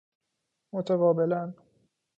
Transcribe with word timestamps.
متقابلاً 0.73 1.53